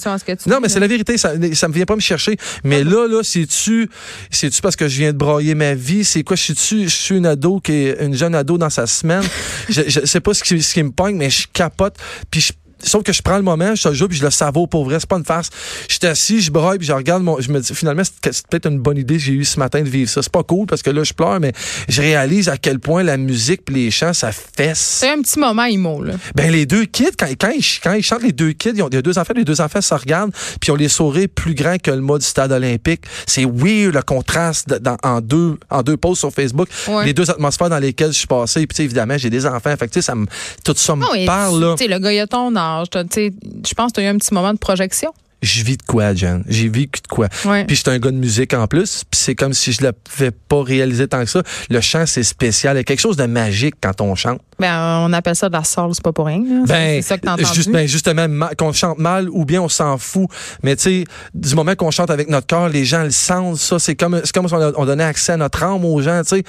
Non, 0.46 0.60
mais 0.60 0.68
c'est 0.68 0.80
la 0.80 0.86
vérité, 0.86 1.16
ça, 1.18 1.32
ça 1.54 1.68
me 1.68 1.74
vient 1.74 1.84
pas 1.84 1.96
me 1.96 2.00
chercher. 2.00 2.36
Mais 2.64 2.84
là, 2.84 3.06
là, 3.06 3.22
c'est-tu, 3.22 3.88
c'est-tu 4.30 4.60
parce 4.60 4.76
que 4.76 4.88
je 4.88 4.98
viens 4.98 5.12
de 5.12 5.18
brailler 5.18 5.54
ma 5.54 5.74
vie? 5.74 6.04
C'est 6.04 6.22
quoi? 6.22 6.36
Je 6.36 6.42
suis-tu, 6.42 6.88
je 6.88 6.94
suis 6.94 7.16
une 7.16 7.26
ado 7.26 7.60
qui 7.60 7.72
est 7.72 8.04
une 8.04 8.14
jeune 8.14 8.34
ado 8.34 8.58
dans 8.58 8.70
sa 8.70 8.86
semaine? 8.86 9.24
je, 9.68 9.82
je 9.86 10.04
sais 10.04 10.20
pas 10.20 10.34
ce 10.34 10.42
qui, 10.42 10.62
ce 10.62 10.74
qui 10.74 10.82
me 10.82 10.90
pogne, 10.90 11.16
mais 11.16 11.30
je 11.30 11.46
capote. 11.52 11.96
Puis 12.30 12.40
je, 12.40 12.52
Sauf 12.82 13.02
que 13.02 13.12
je 13.12 13.22
prends 13.22 13.36
le 13.36 13.42
moment, 13.42 13.74
je 13.74 13.92
jure, 13.92 14.08
puis 14.08 14.18
je 14.18 14.24
le 14.24 14.30
savoure 14.30 14.68
pour 14.68 14.84
vrai. 14.84 14.98
C'est 15.00 15.08
pas 15.08 15.16
une 15.16 15.24
farce. 15.24 15.50
Je 15.88 15.94
suis 15.94 16.06
assis, 16.06 16.40
je 16.40 16.50
braille, 16.50 16.78
puis 16.78 16.86
je 16.86 16.92
regarde 16.92 17.22
mon. 17.22 17.40
Je 17.40 17.50
me 17.50 17.60
dis, 17.60 17.74
finalement, 17.74 18.02
c'est 18.04 18.46
peut-être 18.46 18.66
une 18.68 18.78
bonne 18.78 18.98
idée 18.98 19.14
que 19.14 19.20
j'ai 19.22 19.32
eue 19.32 19.44
ce 19.44 19.58
matin 19.58 19.80
de 19.82 19.88
vivre 19.88 20.10
ça. 20.10 20.22
C'est 20.22 20.32
pas 20.32 20.42
cool 20.42 20.66
parce 20.66 20.82
que 20.82 20.90
là, 20.90 21.02
je 21.04 21.12
pleure, 21.12 21.40
mais 21.40 21.52
je 21.88 22.00
réalise 22.02 22.48
à 22.48 22.56
quel 22.56 22.78
point 22.78 23.02
la 23.02 23.16
musique 23.16 23.64
puis 23.64 23.74
les 23.74 23.90
chants, 23.90 24.12
ça 24.12 24.30
fesse. 24.32 24.78
C'est 24.78 25.10
un 25.10 25.20
petit 25.22 25.38
moment 25.38 25.64
emo, 25.64 26.02
là. 26.02 26.14
Ben 26.34 26.50
les 26.52 26.66
deux 26.66 26.84
kids, 26.84 27.10
quand, 27.18 27.26
quand, 27.40 27.50
ils, 27.50 27.64
quand 27.82 27.92
ils 27.94 28.02
chantent 28.02 28.22
les 28.22 28.32
deux 28.32 28.52
kids, 28.52 28.72
ils 28.74 28.82
ont, 28.82 28.88
il 28.88 28.94
y 28.94 28.98
a 28.98 29.02
deux 29.02 29.18
enfants, 29.18 29.32
les 29.36 29.44
deux 29.44 29.60
enfants 29.60 29.80
se 29.80 29.94
regardent, 29.94 30.32
puis 30.32 30.68
ils 30.68 30.70
ont 30.72 30.76
les 30.76 30.88
sourires 30.88 31.28
plus 31.34 31.54
grands 31.54 31.78
que 31.78 31.90
le 31.90 32.00
mot 32.00 32.18
du 32.18 32.24
stade 32.26 32.52
olympique. 32.52 33.02
C'est 33.26 33.44
weird 33.44 33.94
le 33.94 34.02
contraste 34.02 34.68
de- 34.68 34.78
dans- 34.78 34.96
en 35.02 35.20
deux 35.20 35.56
en 35.70 35.82
deux 35.82 35.96
posts 35.96 36.20
sur 36.20 36.32
Facebook, 36.32 36.68
Ouais. 36.88 37.06
les 37.06 37.12
deux 37.14 37.28
atmosphères 37.30 37.70
dans 37.70 37.78
lesquelles 37.78 38.12
je 38.12 38.18
suis 38.18 38.26
passé. 38.26 38.66
Puis 38.66 38.84
évidemment, 38.84 39.16
j'ai 39.18 39.30
des 39.30 39.46
enfants, 39.46 39.74
fait 39.78 39.88
que 39.88 39.92
tu 39.92 40.00
sais, 40.00 40.02
ça 40.02 40.14
me 40.14 40.26
tout 40.64 40.74
ça 40.76 40.94
me 40.96 41.04
Ah 41.04 41.26
parle 41.26 41.60
là. 41.60 41.74
Le 41.80 41.98
gars, 41.98 42.12
il 42.12 42.20
a 42.20 42.26
ton 42.26 42.54
Je 42.84 43.74
pense 43.74 43.92
que 43.92 43.94
tu 43.94 44.00
as 44.00 44.04
eu 44.04 44.06
un 44.06 44.18
petit 44.18 44.34
moment 44.34 44.52
de 44.52 44.58
projection. 44.58 45.12
Je 45.42 45.62
vis 45.62 45.76
de 45.76 45.82
quoi, 45.84 46.14
Jen? 46.14 46.42
J'ai 46.48 46.68
vécu 46.68 47.00
de 47.00 47.06
quoi? 47.06 47.28
Ouais. 47.44 47.64
Puis 47.64 47.76
j'étais 47.76 47.90
un 47.90 47.98
gars 47.98 48.10
de 48.10 48.16
musique 48.16 48.54
en 48.54 48.66
plus, 48.66 49.04
puis 49.08 49.20
c'est 49.20 49.34
comme 49.36 49.52
si 49.52 49.72
je 49.72 49.82
l'avais 49.82 50.30
pas 50.32 50.62
réalisé 50.62 51.06
tant 51.06 51.20
que 51.24 51.30
ça. 51.30 51.42
Le 51.70 51.80
chant, 51.80 52.04
c'est 52.06 52.24
spécial. 52.24 52.74
Il 52.76 52.78
y 52.78 52.80
a 52.80 52.84
quelque 52.84 52.98
chose 53.00 53.16
de 53.16 53.24
magique 53.24 53.74
quand 53.80 54.00
on 54.00 54.14
chante. 54.16 54.40
Ben, 54.58 54.98
on 55.06 55.12
appelle 55.12 55.36
ça 55.36 55.48
de 55.48 55.52
la 55.52 55.62
soul, 55.62 55.90
c'est 55.94 56.02
pas 56.02 56.12
pour 56.12 56.26
rien. 56.26 56.38
là. 56.38 56.64
Ben, 56.66 57.00
c'est 57.00 57.02
ça 57.08 57.16
que 57.18 57.22
t'as 57.26 57.34
entendu. 57.34 57.54
juste- 57.54 57.70
ben, 57.70 57.86
justement, 57.86 58.26
qu'on 58.58 58.72
chante 58.72 58.98
mal 58.98 59.28
ou 59.30 59.44
bien 59.44 59.62
on 59.62 59.68
s'en 59.68 59.96
fout. 59.98 60.26
Mais 60.64 60.74
tu 60.74 60.82
sais, 60.82 61.04
du 61.32 61.54
moment 61.54 61.76
qu'on 61.76 61.92
chante 61.92 62.10
avec 62.10 62.28
notre 62.28 62.48
cœur, 62.48 62.68
les 62.68 62.84
gens 62.84 63.04
le 63.04 63.10
sentent. 63.12 63.56
Ça, 63.58 63.78
c'est 63.78 63.94
comme, 63.94 64.20
c'est 64.24 64.32
comme 64.34 64.48
si 64.48 64.54
on, 64.54 64.72
on 64.80 64.84
donnait 64.86 65.04
accès 65.04 65.32
à 65.32 65.36
notre 65.36 65.62
âme 65.62 65.84
aux 65.84 66.02
gens. 66.02 66.20
Tu 66.22 66.38
sais, 66.38 66.42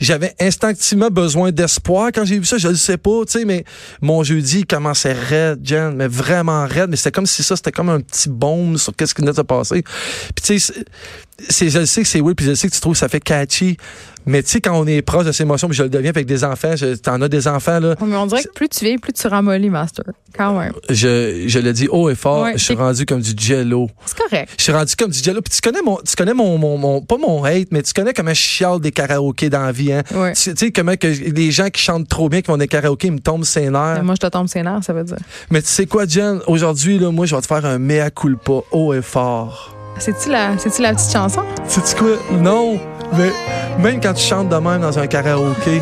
j'avais 0.00 0.34
instinctivement 0.40 1.08
besoin 1.10 1.52
d'espoir 1.52 2.10
quand 2.12 2.24
j'ai 2.24 2.40
vu 2.40 2.44
ça. 2.44 2.58
Je 2.58 2.66
le 2.68 2.74
sais 2.74 2.96
pas, 2.96 3.20
tu 3.26 3.38
sais, 3.38 3.44
mais 3.44 3.64
mon 4.00 4.24
jeudi 4.24 4.60
il 4.60 4.66
commençait 4.66 5.12
raide, 5.12 5.60
Jen, 5.62 5.94
mais 5.94 6.08
vraiment 6.08 6.66
raide. 6.66 6.90
Mais 6.90 6.96
c'était 6.96 7.12
comme 7.12 7.26
si 7.26 7.44
ça, 7.44 7.54
c'était 7.54 7.70
comme 7.72 7.88
un 7.90 8.00
petit 8.00 8.28
baume 8.32 8.78
sur 8.78 8.94
qu'est-ce 8.96 9.14
qui 9.14 9.22
sais, 10.44 10.58
c'est- 10.58 10.58
c'est, 10.58 10.84
je 11.50 11.78
le 11.78 11.86
sais 11.86 12.02
que 12.02 12.08
c'est 12.08 12.20
weird, 12.20 12.34
puis 12.36 12.46
je 12.46 12.50
le 12.50 12.56
sais 12.56 12.68
que 12.68 12.74
tu 12.74 12.80
trouves 12.80 12.92
que 12.94 12.98
ça 12.98 13.08
fait 13.08 13.20
catchy. 13.20 13.76
Mais 14.24 14.40
tu 14.44 14.50
sais, 14.50 14.60
quand 14.60 14.78
on 14.78 14.86
est 14.86 15.02
proche 15.02 15.24
de 15.26 15.32
ces 15.32 15.42
émotions, 15.42 15.66
puis 15.66 15.76
je 15.76 15.82
le 15.82 15.88
deviens 15.88 16.10
avec 16.10 16.26
des 16.26 16.44
enfants, 16.44 16.74
t'en 17.02 17.20
as 17.22 17.28
des 17.28 17.48
enfants, 17.48 17.80
là. 17.80 17.96
Mais 18.06 18.14
on 18.16 18.26
dirait 18.26 18.44
que 18.44 18.52
plus 18.54 18.68
tu 18.68 18.84
vieillis, 18.84 18.98
plus 18.98 19.12
tu 19.12 19.26
ramollis, 19.26 19.68
Master. 19.68 20.04
Quand 20.38 20.56
même. 20.56 20.72
Je, 20.88 21.42
je 21.48 21.58
le 21.58 21.72
dis 21.72 21.88
haut 21.90 22.08
et 22.08 22.14
fort, 22.14 22.44
Ouais, 22.44 22.52
je 22.56 22.62
suis 22.62 22.74
rendu 22.74 23.04
comme 23.04 23.20
du 23.20 23.32
jello. 23.36 23.90
C'est 24.06 24.16
correct. 24.16 24.50
Je 24.56 24.62
suis 24.62 24.72
rendu 24.72 24.94
comme 24.94 25.10
du 25.10 25.18
jello. 25.18 25.40
Puis 25.42 25.52
tu 25.56 25.60
connais 25.60 25.82
mon, 25.84 25.96
tu 26.06 26.14
connais 26.14 26.34
mon, 26.34 26.56
mon, 26.56 26.78
mon- 26.78 27.02
pas 27.02 27.16
mon 27.18 27.42
hate, 27.42 27.68
mais 27.72 27.82
tu 27.82 27.92
connais 27.92 28.12
comment 28.14 28.30
je 28.32 28.40
chiale 28.40 28.78
des 28.80 28.92
karaokés 28.92 29.50
dans 29.50 29.62
la 29.62 29.72
vie, 29.72 29.92
hein. 29.92 30.02
Ouais. 30.14 30.34
Tu 30.34 30.54
tu 30.54 30.66
sais, 30.66 30.70
comment 30.70 30.94
que 30.96 31.08
les 31.08 31.50
gens 31.50 31.68
qui 31.68 31.82
chantent 31.82 32.08
trop 32.08 32.28
bien, 32.28 32.42
qui 32.42 32.50
vont 32.52 32.56
des 32.58 32.68
karaokés, 32.68 33.08
ils 33.08 33.14
me 33.14 33.18
tombent 33.18 33.44
ses 33.44 33.70
nerfs. 33.70 33.94
Mais 33.96 34.02
moi, 34.02 34.14
je 34.14 34.24
te 34.24 34.30
tombe 34.30 34.46
ses 34.46 34.62
nerfs, 34.62 34.84
ça 34.84 34.92
veut 34.92 35.02
dire. 35.04 35.16
Mais 35.50 35.60
tu 35.60 35.68
sais 35.68 35.86
quoi, 35.86 36.06
Jen? 36.06 36.38
Aujourd'hui, 36.46 36.96
là, 37.00 37.10
moi, 37.10 37.26
je 37.26 37.34
vais 37.34 37.42
te 37.42 37.46
faire 37.48 37.66
un 37.66 37.78
mea 37.80 38.08
culpa 38.10 38.52
haut 38.70 38.94
et 38.94 39.02
fort. 39.02 39.71
C'est-tu 39.98 40.30
la, 40.30 40.58
c'est-tu 40.58 40.82
la 40.82 40.94
petite 40.94 41.12
chanson? 41.12 41.42
Sais-tu 41.66 41.96
quoi? 41.96 42.16
Non, 42.32 42.78
mais 43.16 43.30
même 43.78 44.00
quand 44.00 44.14
tu 44.14 44.24
chantes 44.24 44.48
de 44.48 44.56
même 44.56 44.80
dans 44.80 44.98
un 44.98 45.06
karaoké, 45.06 45.80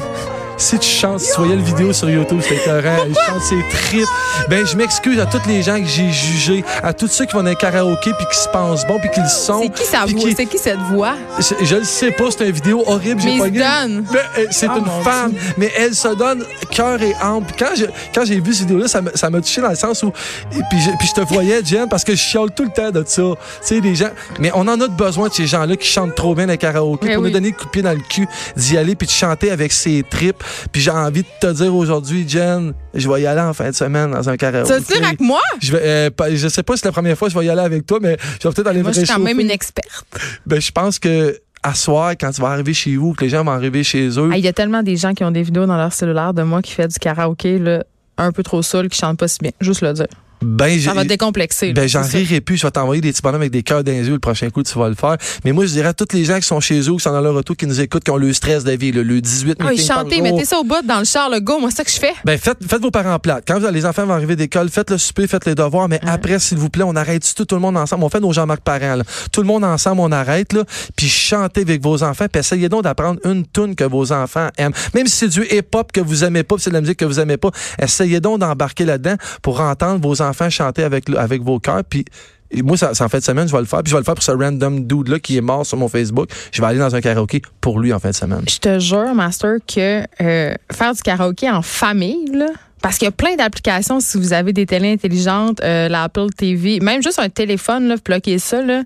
Si 0.61 0.79
tu 0.79 0.89
chantes, 0.89 1.21
si 1.21 1.33
tu 1.33 1.39
voyais 1.39 1.57
le 1.57 1.63
vidéo 1.63 1.91
sur 1.95 2.09
YouTube, 2.11 2.41
c'est 2.47 2.55
écœurant. 2.57 2.99
Il 3.09 3.15
chante 3.27 3.43
ses 3.43 3.59
tripes. 3.71 4.05
Ben, 4.51 4.67
je 4.67 4.77
m'excuse 4.77 5.19
à 5.19 5.25
tous 5.25 5.41
les 5.49 5.63
gens 5.63 5.81
que 5.81 5.87
j'ai 5.87 6.13
jugés, 6.13 6.63
à 6.83 6.93
tous 6.93 7.09
ceux 7.09 7.25
qui 7.25 7.33
vont 7.33 7.43
dans 7.43 7.49
un 7.51 7.55
karaoké 7.55 8.13
puis 8.13 8.27
qui 8.31 8.37
se 8.39 8.47
pensent 8.51 8.87
bon 8.87 8.99
puis 9.01 9.09
qui 9.11 9.21
le 9.21 9.29
sont. 9.29 9.63
C'est 9.63 9.71
qui 9.71 9.85
sa 9.85 10.05
voix? 10.05 10.29
qui- 10.29 10.35
C'est 10.37 10.45
qui 10.47 10.59
cette 10.59 10.79
voix? 10.93 11.15
Je, 11.39 11.65
je 11.65 11.77
le 11.77 11.85
sais 11.85 12.11
pas, 12.11 12.25
c'est 12.31 12.45
une 12.47 12.53
vidéo 12.53 12.85
horrible. 12.87 13.23
J'ai 13.23 13.39
pas 13.39 13.49
gagné. 13.49 13.59
Dunn. 13.95 14.05
Mais, 14.13 14.19
euh, 14.43 14.47
c'est 14.51 14.69
Oh, 14.69 14.79
une 14.79 15.03
femme, 15.03 15.33
mais 15.57 15.73
elle 15.79 15.95
se 15.95 16.09
donne 16.09 16.45
cœur 16.71 17.01
et 17.03 17.15
âme. 17.23 17.43
Puis 17.47 17.57
quand 17.59 17.75
je- 17.75 17.87
quand 18.15 18.27
j'ai 18.27 18.39
vu 18.39 18.53
cette 18.53 18.67
vidéo-là, 18.67 18.87
ça 18.87 19.01
m'a- 19.01 19.13
ça 19.15 19.31
touché 19.31 19.63
dans 19.63 19.71
le 19.71 19.75
sens 19.77 20.03
où. 20.03 20.09
Et 20.53 20.61
puis, 20.71 20.79
je, 20.85 20.91
puis 20.99 21.09
je 21.09 21.15
te 21.23 21.27
voyais, 21.27 21.65
Jen, 21.65 21.89
parce 21.89 22.05
que 22.05 22.13
je 22.13 22.19
chiale 22.21 22.51
tout 22.55 22.65
le 22.65 22.71
temps 22.71 22.91
de 22.91 23.03
ça. 23.07 23.23
Tu 23.23 23.67
sais, 23.67 23.81
des 23.81 23.95
gens. 23.95 24.11
Mais 24.39 24.51
on 24.55 24.69
en 24.69 24.79
a 24.79 24.89
besoin 24.89 25.29
de 25.29 25.33
ces 25.33 25.47
gens-là 25.47 25.77
qui 25.77 25.89
chantent 25.89 26.15
trop 26.15 26.35
bien 26.35 26.45
dans 26.47 26.53
les 26.53 26.59
karaoké 26.59 27.07
Mais 27.07 27.15
pour 27.15 27.23
oui. 27.25 27.31
nous 27.31 27.35
donner 27.35 27.49
le 27.49 27.57
coup 27.57 27.65
de 27.65 27.71
pied 27.71 27.83
dans 27.83 27.93
le 27.93 28.01
cul, 28.11 28.29
d'y 28.57 28.77
aller 28.77 28.95
puis 28.95 29.07
de 29.07 29.13
chanter 29.13 29.51
avec 29.51 29.73
ses 29.73 30.05
tripes. 30.09 30.45
Puis 30.73 30.83
j'ai 30.83 30.91
envie 30.91 31.23
de 31.23 31.29
te 31.41 31.53
dire 31.53 31.75
aujourd'hui, 31.75 32.29
Jen, 32.29 32.73
je 32.95 33.09
vais 33.11 33.23
y 33.23 33.27
aller 33.27 33.41
en 33.41 33.53
fin 33.53 33.71
de 33.71 33.75
semaine 33.75 34.11
dans 34.13 34.29
un 34.29 34.37
karaoké. 34.37 34.69
Ça 34.69 34.79
veut 34.79 34.85
dire 34.85 35.07
avec 35.07 35.21
moi? 35.21 35.41
Je, 35.61 35.73
vais, 35.73 35.81
euh, 35.83 36.11
pas- 36.11 36.35
je 36.35 36.49
sais 36.49 36.63
pas 36.63 36.75
si 36.77 36.81
c'est 36.81 36.89
la 36.89 36.93
première 36.93 37.17
fois 37.17 37.29
que 37.29 37.35
je 37.35 37.39
vais 37.39 37.47
y 37.47 37.51
aller 37.51 37.61
avec 37.61 37.87
toi, 37.87 37.99
mais 38.01 38.17
je 38.43 38.49
vais 38.49 38.55
peut-être 38.55 38.67
aller 38.69 38.83
Moi, 38.83 38.91
me 38.91 38.95
je 38.95 39.01
suis 39.05 39.09
quand 39.15 39.19
même 39.21 39.41
une 39.41 39.51
experte. 39.51 40.07
Ben, 40.47 40.61
je 40.61 40.71
pense 40.73 40.99
que 40.99 41.39
à 41.63 41.75
soir, 41.75 42.13
quand 42.13 42.31
tu 42.31 42.41
vas 42.41 42.49
arriver 42.49 42.73
chez 42.73 42.97
vous, 42.97 43.13
que 43.13 43.23
les 43.25 43.29
gens 43.31 43.45
vont 43.45 43.51
arriver 43.51 43.83
chez 43.85 44.09
eux, 44.19 44.31
Ah, 44.33 44.39
Il 44.39 44.45
y 44.45 44.49
a 44.49 44.53
tellement 44.53 44.83
des 44.83 44.97
gens 44.97 45.13
qui 45.13 45.25
ont 45.25 45.31
des 45.31 45.43
vidéos 45.43 45.67
dans 45.67 45.77
leur 45.77 45.93
cellulaire 45.93 46.33
de 46.33 46.43
moi 46.43 46.63
qui 46.63 46.73
fait 46.73 46.89
du 46.89 46.99
karaoké, 46.99 47.59
là, 47.59 47.85
un 48.17 48.33
peu 48.33 48.43
trop 48.43 48.63
saoul, 48.63 48.89
qui 48.89 48.99
chantent 48.99 49.19
pas 49.19 49.29
si 49.29 49.39
bien. 49.43 49.51
Juste 49.61 49.83
le 49.83 49.93
dire. 49.93 50.07
Ben, 50.43 50.69
j'ai- 50.79 50.87
Ça 50.89 50.95
va 50.95 51.03
te 51.03 51.09
décomplexer. 51.09 51.73
Ben, 51.73 51.89
j'en 51.89 52.03
rirai 52.03 52.41
plus. 52.41 52.57
Je 52.57 52.67
vais 52.67 52.71
t'envoyer 52.71 53.01
des 53.01 53.13
petits 53.13 53.23
bonhommes 53.23 53.43
avec 53.43 53.53
des 53.53 53.63
cœurs 53.63 53.85
dans 53.85 53.93
les 53.93 54.07
yeux 54.07 54.15
le 54.15 54.19
prochain 54.19 54.49
coup, 54.51 54.63
tu 54.63 54.79
vas 54.79 54.89
le 54.89 54.95
faire. 54.95 55.17
Mais 55.45 55.53
moi, 55.53 55.67
je 55.67 55.71
dirais 55.73 55.89
à 55.89 55.95
tous 55.95 56.07
les 56.15 56.25
gens 56.25 56.37
qui 56.39 56.47
sont 56.47 56.61
chez 56.61 56.81
eux, 56.81 56.93
qui 56.95 57.01
sont 57.01 57.13
dans 57.13 57.21
leur 57.21 57.35
auto, 57.35 57.55
qui 57.55 57.67
nous 57.67 57.81
écoutent, 57.81 58.05
qui 58.05 58.11
ont 58.11 58.17
le 58.17 58.33
stress 58.33 58.65
de 58.65 58.71
la 58.71 58.77
vie, 58.77 58.93
là, 58.93 59.03
le 59.03 59.21
18 59.21 59.57
Ah, 59.61 59.65
par 59.65 59.73
chanter, 59.77 60.17
jour. 60.17 60.23
mettez 60.25 60.45
ça 60.45 60.59
au 60.59 60.65
bout 60.65 60.83
dans 60.85 60.99
le 60.99 61.05
char, 61.05 61.29
le 61.31 61.41
go. 61.41 61.59
Moi, 61.59 61.71
c'est 61.71 61.77
ça 61.79 61.85
que 61.85 61.91
je 61.91 61.99
fais. 61.99 62.13
Ben, 62.25 62.39
faites, 62.39 62.59
faites 62.67 62.81
vos 62.83 62.91
parents 62.91 63.19
plates. 63.19 63.45
Quand 63.47 63.59
les 63.71 63.85
enfants 63.87 64.07
vont 64.07 64.15
arriver 64.15 64.37
d'école, 64.37 64.69
faites 64.71 64.91
le 64.91 64.99
souper, 64.99 65.27
faites 65.27 65.47
les 65.47 65.55
devoirs, 65.55 65.89
mais 65.89 66.01
après, 66.07 66.39
s'il 66.39 66.59
vous 66.59 66.71
plaît, 66.71 66.85
on 66.87 66.97
arrête 66.97 67.23
tout, 67.37 67.45
tout 67.45 67.55
le 67.55 67.61
monde 67.61 67.77
ensemble. 67.77 68.05
On 68.05 68.09
fait 68.09 68.21
nos 68.21 68.33
Jean-Marc 68.33 68.61
parents, 68.63 68.97
là. 68.97 69.05
Tout 69.33 69.41
le 69.43 69.47
monde 69.47 69.65
ensemble, 69.65 70.01
on 70.01 70.11
arrête, 70.13 70.53
là, 70.53 70.65
puis 70.97 71.09
chantez 71.09 71.61
avec 71.63 71.83
vos 71.83 72.03
enfants, 72.03 72.27
puis 72.33 72.41
essayez 72.41 72.69
donc 72.69 72.85
d'apprendre 72.85 73.21
une 73.25 73.47
tune 73.47 73.75
que 73.75 73.85
vos 73.85 74.13
enfants 74.13 74.49
aiment. 74.57 74.73
Même 74.95 75.07
si 75.07 75.17
c'est 75.17 75.29
du 75.29 75.45
hip-hop 75.51 75.93
que 75.93 76.01
vous 76.01 76.25
aimez 76.25 76.43
pas, 76.45 76.57
c'est 76.59 76.71
de 76.71 76.75
la 76.75 76.81
musique 76.81 76.99
que 76.99 77.05
vous 77.05 77.21
aimez 77.21 77.37
pas, 77.37 77.51
essayez 77.81 78.21
donc 78.21 78.39
d'embarquer 78.41 78.85
là-dedans 78.85 79.17
pour 79.43 79.61
entendre 79.61 80.01
vos 80.01 80.23
enfants 80.23 80.30
chanter 80.51 80.83
avec, 80.85 81.09
le- 81.09 81.19
avec 81.19 81.43
vos 81.43 81.59
cœurs, 81.59 81.83
puis 81.89 82.05
et 82.53 82.63
moi, 82.63 82.77
ça, 82.77 82.95
ça 82.95 83.05
en 83.05 83.09
fait 83.09 83.21
de 83.21 83.25
semaine, 83.25 83.47
je 83.47 83.53
vais 83.53 83.61
le 83.61 83.65
faire. 83.67 83.81
Puis 83.85 83.91
je 83.91 83.95
vais 83.95 84.01
le 84.01 84.05
faire 84.05 84.15
pour 84.15 84.25
ce 84.25 84.33
random 84.33 84.85
dude-là 84.85 85.21
qui 85.21 85.37
est 85.37 85.41
mort 85.41 85.65
sur 85.65 85.77
mon 85.79 85.87
Facebook. 85.87 86.29
Je 86.51 86.61
vais 86.61 86.67
aller 86.67 86.81
dans 86.81 86.93
un 86.97 87.01
karaoké 87.01 87.43
pour 87.61 87.79
lui 87.79 87.93
en 87.93 88.01
fin 88.01 88.11
de 88.11 88.15
semaine. 88.15 88.43
Je 88.49 88.59
te 88.59 88.79
jure, 88.81 89.15
Master, 89.15 89.59
que 89.73 90.03
euh, 90.21 90.55
faire 90.73 90.93
du 90.93 91.01
karaoké 91.03 91.49
en 91.49 91.63
famille, 91.63 92.27
là, 92.33 92.49
parce 92.83 92.99
qu'il 92.99 93.05
y 93.07 93.09
a 93.09 93.13
plein 93.13 93.37
d'applications 93.37 94.01
si 94.01 94.19
vous 94.19 94.33
avez 94.33 94.53
des 94.53 94.67
télés 94.67 94.91
intelligentes, 94.93 95.61
euh, 95.63 95.89
l'Apple 95.89 96.27
TV, 96.37 96.81
même 96.81 97.05
juste 97.05 97.21
un 97.21 97.29
téléphone, 97.29 97.87
là, 97.87 97.95
bloquer 98.05 98.41
ça, 98.41 98.61
là, 98.63 98.83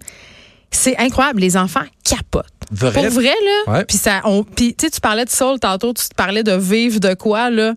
c'est 0.70 0.98
incroyable. 0.98 1.40
Les 1.40 1.56
enfants 1.56 1.84
capotent. 2.04 2.44
Vrai? 2.70 2.92
Pour 2.92 3.10
vrai, 3.14 3.32
là. 3.66 3.72
Ouais. 3.72 3.84
Puis 3.86 3.96
ça, 3.96 4.20
on, 4.24 4.42
puis 4.44 4.74
tu 4.74 4.84
sais, 4.84 4.90
tu 4.90 5.00
parlais 5.00 5.24
de 5.24 5.30
soul 5.30 5.58
tantôt, 5.58 5.94
tu 5.94 6.06
te 6.06 6.14
parlais 6.14 6.42
de 6.42 6.52
vivre 6.52 7.00
de 7.00 7.14
quoi, 7.14 7.48
là. 7.48 7.72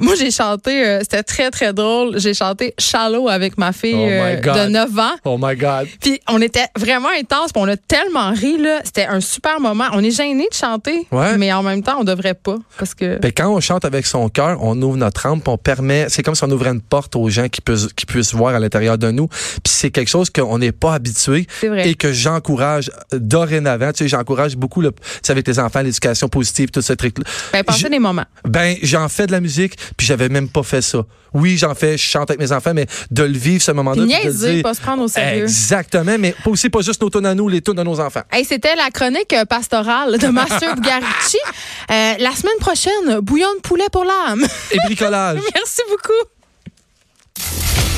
Moi, 0.00 0.14
j'ai 0.16 0.30
chanté, 0.30 0.84
euh, 0.84 0.98
c'était 1.00 1.22
très, 1.22 1.50
très 1.50 1.72
drôle. 1.72 2.18
J'ai 2.18 2.34
chanté 2.34 2.74
Shallow 2.78 3.28
avec 3.28 3.56
ma 3.58 3.72
fille 3.72 3.94
Oh 3.94 4.06
my 4.06 4.10
euh, 4.10 4.40
God. 4.40 4.54
de 4.56 4.68
9 4.68 4.98
ans. 4.98 5.14
Oh 5.24 5.38
my 5.40 5.56
God. 5.56 5.86
Puis 6.00 6.20
on 6.28 6.40
était 6.40 6.66
vraiment 6.76 7.08
intense, 7.18 7.52
puis 7.52 7.62
on 7.62 7.68
a 7.68 7.76
tellement 7.76 8.30
ri, 8.32 8.58
là. 8.58 8.80
C'était 8.84 9.06
un 9.06 9.20
super 9.20 9.60
moment. 9.60 9.86
On 9.92 10.02
est 10.02 10.10
gêné 10.10 10.48
de 10.50 10.54
chanter, 10.56 11.06
Ouais. 11.12 11.36
mais 11.38 11.52
en 11.52 11.62
même 11.62 11.82
temps, 11.82 11.96
on 12.00 12.04
devrait 12.04 12.34
pas. 12.34 12.56
Parce 12.78 12.94
que. 12.94 13.18
Ben, 13.18 13.32
quand 13.34 13.48
on 13.48 13.60
chante 13.60 13.84
avec 13.84 14.06
son 14.06 14.28
cœur, 14.28 14.58
on 14.62 14.80
ouvre 14.82 14.96
notre 14.96 15.26
âme, 15.26 15.40
puis 15.40 15.50
on 15.50 15.58
permet, 15.58 16.06
c'est 16.08 16.22
comme 16.22 16.34
si 16.34 16.44
on 16.44 16.50
ouvrait 16.50 16.70
une 16.70 16.80
porte 16.82 17.16
aux 17.16 17.28
gens 17.28 17.48
qui 17.48 17.60
puissent, 17.60 17.88
qui 17.94 18.06
puissent 18.06 18.34
voir 18.34 18.54
à 18.54 18.58
l'intérieur 18.58 18.98
de 18.98 19.10
nous. 19.10 19.28
Puis 19.28 19.60
c'est 19.72 19.90
quelque 19.90 20.08
chose 20.10 20.30
qu'on 20.30 20.58
n'est 20.58 20.72
pas 20.72 20.94
habitué 20.94 21.46
C'est 21.60 21.68
vrai. 21.68 21.88
et 21.88 21.94
que 21.94 22.12
j'encourage 22.12 22.90
dorénavant. 23.12 23.92
Tu 23.92 24.04
sais, 24.04 24.08
j'encourage 24.08 24.56
beaucoup 24.56 24.80
le, 24.80 24.90
tu 24.92 24.98
sais, 25.22 25.32
avec 25.32 25.44
tes 25.44 25.58
enfants, 25.58 25.80
l'éducation 25.82 26.28
positive, 26.28 26.70
tout 26.70 26.82
ce 26.82 26.92
truc-là. 26.92 27.24
Ben, 27.52 27.62
pensez 27.62 27.88
des 27.88 27.98
moments. 27.98 28.24
Ben, 28.44 28.76
j'en 28.82 29.08
fais 29.08 29.26
de 29.26 29.32
la 29.32 29.40
musique, 29.40 29.76
puis 29.96 30.06
j'avais 30.06 30.28
même 30.28 30.48
pas 30.48 30.62
fait 30.62 30.82
ça. 30.82 31.04
Oui, 31.32 31.56
j'en 31.58 31.74
fais, 31.74 31.96
je 31.98 32.02
chante 32.04 32.30
avec 32.30 32.38
mes 32.40 32.52
enfants, 32.52 32.72
mais 32.74 32.86
de 33.10 33.24
le 33.24 33.36
vivre 33.36 33.60
ce 33.62 33.72
moment-là. 33.72 34.04
Niaiser, 34.04 34.54
dire- 34.54 34.62
pas 34.62 34.74
se 34.74 34.80
prendre 34.80 35.02
au 35.02 35.08
sérieux. 35.08 35.42
Exactement, 35.42 36.16
mais 36.18 36.32
pas 36.44 36.50
aussi 36.50 36.70
pas 36.70 36.80
juste 36.80 37.02
nos 37.02 37.10
tunes 37.10 37.26
à 37.26 37.34
nous, 37.34 37.48
les 37.48 37.60
tunes 37.60 37.74
de 37.74 37.82
nos 37.82 37.98
enfants. 37.98 38.22
Hey, 38.30 38.44
c'était 38.44 38.76
la 38.76 38.90
chronique 38.90 39.32
euh, 39.32 39.44
pastorale 39.44 40.16
de 40.18 40.28
Master 40.28 40.74
Bugarici. 40.76 41.38
Euh, 41.90 42.14
la 42.18 42.30
semaine 42.32 42.56
prochaine, 42.60 43.20
bouillon 43.20 43.54
de 43.56 43.60
poulet 43.60 43.84
pour 43.92 44.04
l'âme. 44.04 44.42
Et 44.72 44.78
bricolage. 44.86 45.38
Merci 45.54 45.82
beaucoup. 45.90 46.12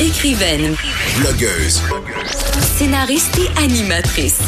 Écrivaine, 0.00 0.74
Blogueuse. 1.18 1.82
scénariste 2.78 3.38
et 3.38 3.62
animatrice. 3.62 4.38